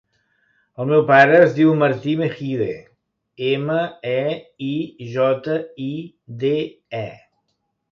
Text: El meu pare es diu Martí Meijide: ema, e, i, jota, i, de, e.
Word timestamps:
El 0.83 0.87
meu 0.91 1.01
pare 1.09 1.35
es 1.39 1.51
diu 1.57 1.73
Martí 1.81 2.13
Meijide: 2.21 2.71
ema, 3.51 3.77
e, 4.15 4.23
i, 4.71 4.73
jota, 5.13 5.61
i, 5.93 5.93
de, 6.47 6.57
e. 7.05 7.07